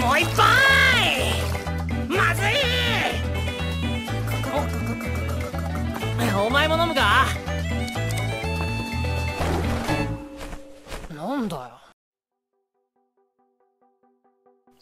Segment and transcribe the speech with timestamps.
[0.00, 0.44] もう一杯。
[2.08, 2.54] まずい。
[6.36, 7.23] お前も飲むか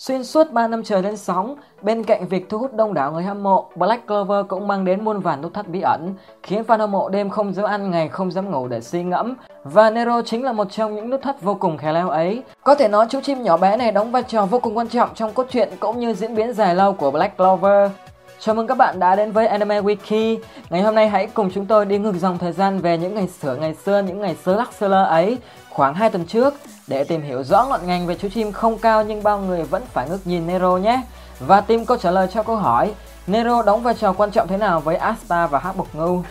[0.03, 3.23] Xuyên suốt 3 năm trời lên sóng, bên cạnh việc thu hút đông đảo người
[3.23, 6.79] hâm mộ, Black Clover cũng mang đến muôn vàn nút thắt bí ẩn, khiến fan
[6.79, 9.35] hâm mộ đêm không dám ăn ngày không dám ngủ để suy ngẫm.
[9.65, 12.43] Và Nero chính là một trong những nút thắt vô cùng khéo léo ấy.
[12.65, 15.15] Có thể nói chú chim nhỏ bé này đóng vai trò vô cùng quan trọng
[15.15, 17.91] trong cốt truyện cũng như diễn biến dài lâu của Black Clover.
[18.39, 20.39] Chào mừng các bạn đã đến với Anime Wiki.
[20.71, 23.29] Ngày hôm nay hãy cùng chúng tôi đi ngược dòng thời gian về những ngày
[23.29, 25.39] sửa ngày xưa, những ngày sơ lắc sơ lơ ấy,
[25.71, 26.55] khoảng 2 tuần trước
[26.87, 29.83] để tìm hiểu rõ ngọn ngành về chú chim không cao nhưng bao người vẫn
[29.93, 31.03] phải ngước nhìn Nero nhé.
[31.39, 32.95] Và tìm câu trả lời cho câu hỏi
[33.27, 36.23] Nero đóng vai trò quan trọng thế nào với Asta và Hắc Bộc Ngưu?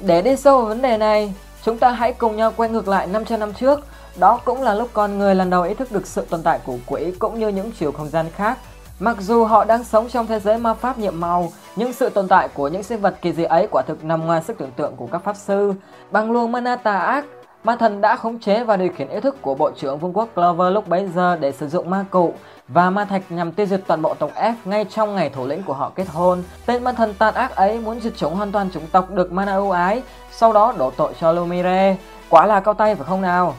[0.00, 3.06] Để đi sâu vào vấn đề này, chúng ta hãy cùng nhau quay ngược lại
[3.06, 3.80] 500 năm trước.
[4.16, 6.76] Đó cũng là lúc con người lần đầu ý thức được sự tồn tại của
[6.86, 8.58] quỷ cũng như những chiều không gian khác.
[8.98, 12.28] Mặc dù họ đang sống trong thế giới ma pháp nhiệm màu, nhưng sự tồn
[12.28, 14.96] tại của những sinh vật kỳ dị ấy quả thực nằm ngoài sức tưởng tượng
[14.96, 15.72] của các pháp sư.
[16.10, 17.24] Bằng luồng mana tà ác,
[17.64, 20.28] ma thần đã khống chế và điều khiển ý thức của bộ trưởng vương quốc
[20.34, 22.34] Clover lúc bấy giờ để sử dụng ma cụ
[22.68, 25.62] và ma thạch nhằm tiêu diệt toàn bộ tộc F ngay trong ngày thủ lĩnh
[25.62, 26.42] của họ kết hôn.
[26.66, 29.54] Tên ma thần tàn ác ấy muốn diệt chủng hoàn toàn chủng tộc được mana
[29.54, 31.96] ưu ái, sau đó đổ tội cho Lumire.
[32.28, 33.54] Quả là cao tay phải không nào?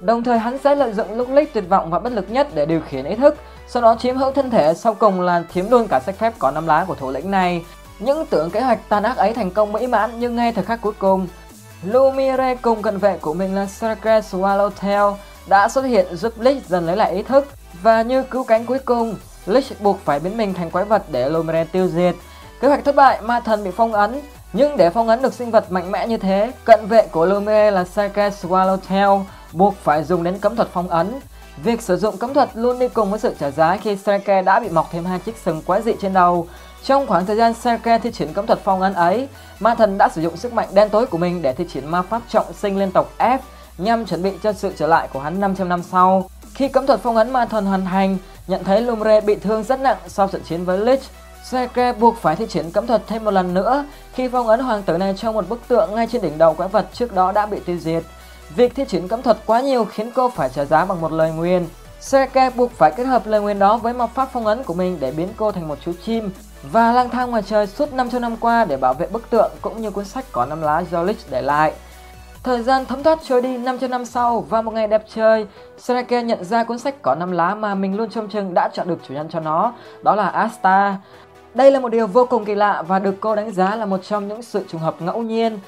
[0.00, 2.66] Đồng thời hắn sẽ lợi dụng lúc lích tuyệt vọng và bất lực nhất để
[2.66, 3.36] điều khiển ý thức,
[3.68, 6.50] sau đó chiếm hữu thân thể sau cùng là chiếm luôn cả sách phép có
[6.50, 7.64] năm lá của thủ lĩnh này.
[7.98, 10.80] Những tưởng kế hoạch tàn ác ấy thành công mỹ mãn nhưng ngay thời khắc
[10.80, 11.26] cuối cùng,
[11.82, 15.14] Lumire cùng cận vệ của mình là Sergei Swallowtail
[15.46, 17.48] đã xuất hiện giúp Lich dần lấy lại ý thức
[17.82, 21.28] và như cứu cánh cuối cùng, Lich buộc phải biến mình thành quái vật để
[21.28, 22.14] Lumire tiêu diệt.
[22.60, 24.20] Kế hoạch thất bại, ma thần bị phong ấn,
[24.52, 27.70] nhưng để phong ấn được sinh vật mạnh mẽ như thế, cận vệ của Lumire
[27.70, 29.22] là Sergei Swallowtail
[29.52, 31.20] buộc phải dùng đến cấm thuật phong ấn.
[31.62, 34.60] Việc sử dụng cấm thuật luôn đi cùng với sự trả giá khi Serke đã
[34.60, 36.46] bị mọc thêm hai chiếc sừng quái dị trên đầu.
[36.84, 39.28] Trong khoảng thời gian Serke thi triển cấm thuật phong ấn ấy,
[39.60, 42.02] ma thần đã sử dụng sức mạnh đen tối của mình để thi triển ma
[42.02, 43.38] pháp trọng sinh lên tộc F
[43.78, 46.30] nhằm chuẩn bị cho sự trở lại của hắn 500 năm sau.
[46.54, 49.80] Khi cấm thuật phong ấn ma thần hoàn thành, nhận thấy Lumre bị thương rất
[49.80, 51.02] nặng sau trận chiến với Lich,
[51.44, 54.82] Serke buộc phải thi triển cấm thuật thêm một lần nữa khi phong ấn hoàng
[54.82, 57.46] tử này trong một bức tượng ngay trên đỉnh đầu quái vật trước đó đã
[57.46, 58.02] bị tiêu diệt.
[58.54, 61.32] Việc thi triển cấm thuật quá nhiều khiến cô phải trả giá bằng một lời
[61.32, 61.66] nguyền.
[62.00, 64.96] Serke buộc phải kết hợp lời nguyền đó với mọc pháp phong ấn của mình
[65.00, 66.30] để biến cô thành một chú chim
[66.62, 69.80] và lang thang ngoài trời suốt 500 năm qua để bảo vệ bức tượng cũng
[69.80, 71.72] như cuốn sách có năm lá do Lich để lại.
[72.42, 75.46] Thời gian thấm thoát trôi đi 500 năm sau và một ngày đẹp trời,
[75.78, 78.88] Serake nhận ra cuốn sách có năm lá mà mình luôn trông chừng đã chọn
[78.88, 80.96] được chủ nhân cho nó, đó là Asta.
[81.54, 83.98] Đây là một điều vô cùng kỳ lạ và được cô đánh giá là một
[84.08, 85.58] trong những sự trùng hợp ngẫu nhiên.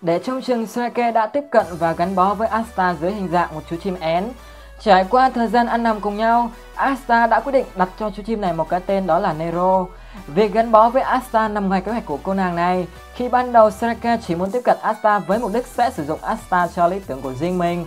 [0.00, 3.54] Để trông chừng Serake đã tiếp cận và gắn bó với Asta dưới hình dạng
[3.54, 4.24] một chú chim én.
[4.80, 8.22] Trải qua thời gian ăn nằm cùng nhau, Asta đã quyết định đặt cho chú
[8.22, 9.86] chim này một cái tên đó là Nero.
[10.26, 12.86] Việc gắn bó với Asta nằm ngoài kế hoạch của cô nàng này.
[13.14, 16.18] Khi ban đầu Sereka chỉ muốn tiếp cận Asta với mục đích sẽ sử dụng
[16.22, 17.86] Asta cho lý tưởng của riêng mình.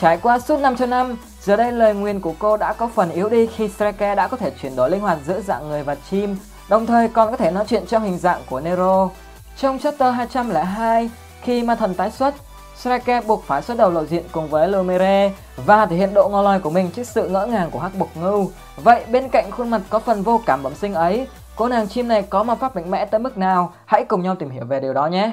[0.00, 3.28] Trải qua suốt 500 năm, giờ đây lời nguyền của cô đã có phần yếu
[3.28, 6.36] đi khi Sereka đã có thể chuyển đổi linh hoạt giữa dạng người và chim,
[6.68, 9.08] đồng thời còn có thể nói chuyện trong hình dạng của Nero.
[9.56, 11.10] Trong chapter 202,
[11.42, 12.34] khi ma thần tái xuất,
[12.76, 16.44] Sreke buộc phải xuất đầu lộ diện cùng với Lumere và thể hiện độ ngon
[16.44, 18.50] lòi của mình trước sự ngỡ ngàng của hắc bộc ngưu.
[18.76, 22.08] Vậy bên cạnh khuôn mặt có phần vô cảm bẩm sinh ấy, cô nàng chim
[22.08, 23.72] này có ma pháp mạnh mẽ tới mức nào?
[23.86, 25.32] Hãy cùng nhau tìm hiểu về điều đó nhé!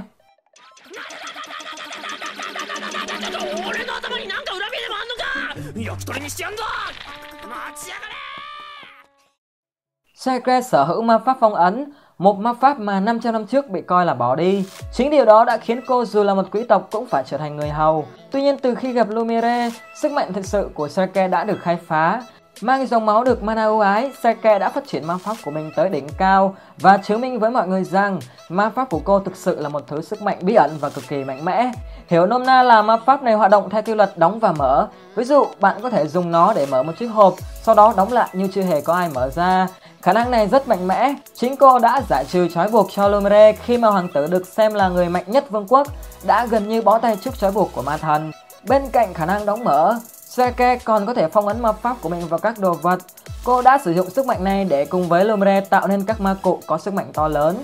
[10.15, 13.81] Sacred sở hữu ma pháp phong ấn, một ma pháp mà 500 năm trước bị
[13.81, 14.65] coi là bỏ đi.
[14.91, 17.55] Chính điều đó đã khiến cô dù là một quý tộc cũng phải trở thành
[17.55, 18.05] người hầu.
[18.31, 21.77] Tuy nhiên từ khi gặp Lumiere, sức mạnh thực sự của Secret đã được khai
[21.87, 22.21] phá.
[22.61, 25.71] Mang dòng máu được mana ưu ái, Seke đã phát triển ma pháp của mình
[25.75, 28.19] tới đỉnh cao và chứng minh với mọi người rằng
[28.49, 31.03] ma pháp của cô thực sự là một thứ sức mạnh bí ẩn và cực
[31.07, 31.71] kỳ mạnh mẽ.
[32.07, 34.87] Hiểu nôm na là ma pháp này hoạt động theo quy luật đóng và mở.
[35.15, 37.33] Ví dụ, bạn có thể dùng nó để mở một chiếc hộp,
[37.63, 39.67] sau đó đóng lại như chưa hề có ai mở ra.
[40.01, 41.13] Khả năng này rất mạnh mẽ.
[41.33, 44.73] Chính cô đã giải trừ trói buộc cho Lumire khi mà hoàng tử được xem
[44.73, 45.87] là người mạnh nhất vương quốc
[46.23, 48.31] đã gần như bó tay trước trói buộc của ma thần.
[48.67, 49.95] Bên cạnh khả năng đóng mở,
[50.37, 52.99] Seke còn có thể phong ấn ma pháp của mình vào các đồ vật.
[53.43, 56.35] Cô đã sử dụng sức mạnh này để cùng với Lumre tạo nên các ma
[56.41, 57.55] cụ có sức mạnh to lớn.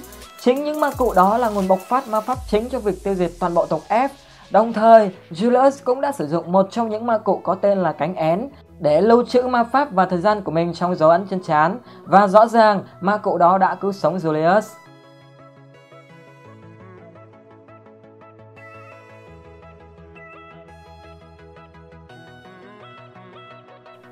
[0.42, 3.16] Chính những ma cụ đó là nguồn bộc phát ma pháp chính cho việc tiêu
[3.16, 4.10] diệt toàn bộ tộc F.
[4.52, 7.92] Đồng thời, Julius cũng đã sử dụng một trong những ma cụ có tên là
[7.92, 8.50] cánh én
[8.80, 11.80] để lưu trữ ma pháp và thời gian của mình trong dấu ấn trên trán
[12.04, 14.62] và rõ ràng ma cụ đó đã cứu sống Julius.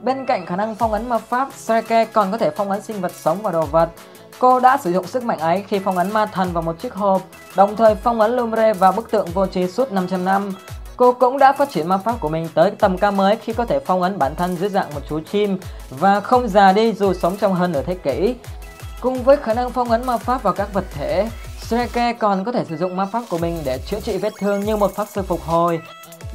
[0.04, 3.02] Bên cạnh khả năng phong ấn ma pháp, Serke còn có thể phong ấn sinh
[3.02, 3.90] vật sống và đồ vật.
[4.40, 6.94] Cô đã sử dụng sức mạnh ấy khi phong ấn ma thần vào một chiếc
[6.94, 7.22] hộp,
[7.56, 10.54] đồng thời phong ấn Lumre vào bức tượng vô trí suốt 500 năm.
[10.98, 13.66] Cô cũng đã phát triển ma pháp của mình tới tầm cao mới khi có
[13.66, 15.60] thể phong ấn bản thân dưới dạng một chú chim
[15.90, 18.36] và không già đi dù sống trong hơn nửa thế kỷ.
[19.02, 21.30] Cùng với khả năng phong ấn ma pháp vào các vật thể,
[21.62, 24.60] Shreke còn có thể sử dụng ma pháp của mình để chữa trị vết thương
[24.60, 25.80] như một pháp sư phục hồi.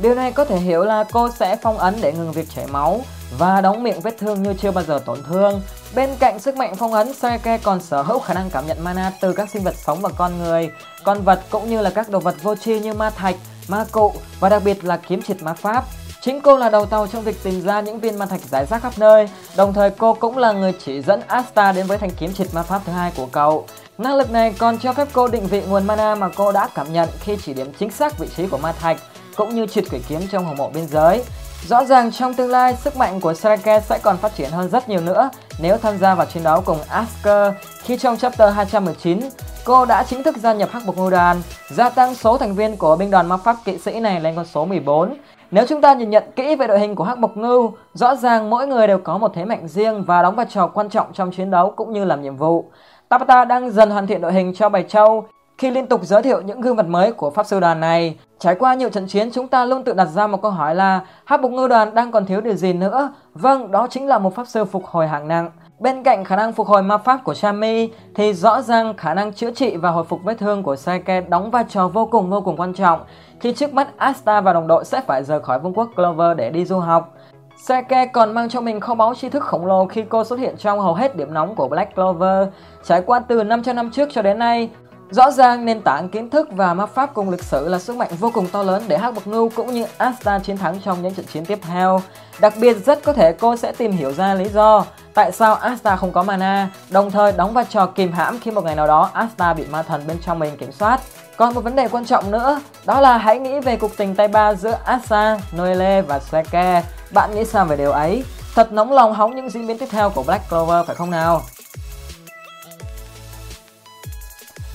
[0.02, 3.00] Điều này có thể hiểu là cô sẽ phong ấn để ngừng việc chảy máu
[3.38, 5.61] và đóng miệng vết thương như chưa bao giờ tổn thương.
[5.94, 9.12] Bên cạnh sức mạnh phong ấn, Shreke còn sở hữu khả năng cảm nhận mana
[9.20, 10.70] từ các sinh vật sống và con người,
[11.05, 13.37] con vật cũng như là các đồ vật vô tri như ma thạch,
[13.69, 15.84] ma cụ và đặc biệt là kiếm triệt ma pháp.
[16.20, 18.82] Chính cô là đầu tàu trong việc tìm ra những viên ma thạch giải rác
[18.82, 22.34] khắp nơi, đồng thời cô cũng là người chỉ dẫn Asta đến với thanh kiếm
[22.34, 23.67] triệt ma pháp thứ hai của cậu.
[23.99, 26.93] Năng lực này còn cho phép cô định vị nguồn mana mà cô đã cảm
[26.93, 28.96] nhận khi chỉ điểm chính xác vị trí của ma thạch,
[29.37, 31.23] cũng như triệt quỷ kiếm trong hồng mộ biên giới.
[31.68, 34.88] Rõ ràng trong tương lai, sức mạnh của Srike sẽ còn phát triển hơn rất
[34.88, 35.30] nhiều nữa
[35.62, 39.20] nếu tham gia vào chiến đấu cùng Asker khi trong chapter 219,
[39.64, 42.76] cô đã chính thức gia nhập Hắc Bộc Ngưu Đoàn, gia tăng số thành viên
[42.76, 45.14] của binh đoàn ma pháp kỵ sĩ này lên con số 14.
[45.50, 48.50] Nếu chúng ta nhìn nhận kỹ về đội hình của Hắc Bộc Ngưu, rõ ràng
[48.50, 51.30] mỗi người đều có một thế mạnh riêng và đóng vai trò quan trọng trong
[51.30, 52.70] chiến đấu cũng như làm nhiệm vụ.
[53.08, 55.26] Tabata đang dần hoàn thiện đội hình cho Bạch Châu
[55.58, 58.19] khi liên tục giới thiệu những gương mặt mới của pháp sư đoàn này.
[58.38, 61.00] Trải qua nhiều trận chiến, chúng ta luôn tự đặt ra một câu hỏi là
[61.25, 63.12] Hắc Bục Ngư đoàn đang còn thiếu điều gì nữa?
[63.35, 65.50] Vâng, đó chính là một pháp sư phục hồi hạng nặng.
[65.79, 69.32] Bên cạnh khả năng phục hồi ma pháp của Chami thì rõ ràng khả năng
[69.32, 72.41] chữa trị và hồi phục vết thương của Saike đóng vai trò vô cùng vô
[72.41, 73.00] cùng quan trọng
[73.41, 76.50] khi trước mắt Asta và đồng đội sẽ phải rời khỏi vương quốc Clover để
[76.50, 77.14] đi du học.
[77.56, 80.56] Saike còn mang trong mình kho báu tri thức khổng lồ khi cô xuất hiện
[80.56, 82.49] trong hầu hết điểm nóng của Black Clover.
[82.85, 84.70] Trải qua từ 500 năm trước cho đến nay,
[85.11, 88.11] Rõ ràng nền tảng kiến thức và ma pháp cùng lịch sử là sức mạnh
[88.20, 91.14] vô cùng to lớn để Hắc Bậc Ngưu cũng như Asta chiến thắng trong những
[91.14, 92.03] trận chiến tiếp theo.
[92.41, 95.97] Đặc biệt rất có thể cô sẽ tìm hiểu ra lý do tại sao Asta
[95.97, 99.11] không có mana, đồng thời đóng vai trò kìm hãm khi một ngày nào đó
[99.12, 101.00] Asta bị ma thần bên trong mình kiểm soát.
[101.37, 104.29] Còn một vấn đề quan trọng nữa, đó là hãy nghĩ về cuộc tình tay
[104.29, 106.82] ba giữa Asta, Noelle và Sweke.
[107.11, 108.25] Bạn nghĩ sao về điều ấy?
[108.55, 111.43] Thật nóng lòng hóng những diễn biến tiếp theo của Black Clover phải không nào?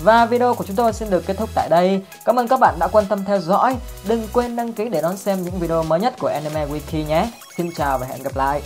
[0.02, 2.02] Và video của chúng tôi xin được kết thúc tại đây.
[2.24, 3.76] Cảm ơn các bạn đã quan tâm theo dõi.
[4.08, 7.30] Đừng quên đăng ký để đón xem những video mới nhất của Anime Wiki nhé.
[7.56, 8.62] Xin chào và hẹn gặp lại.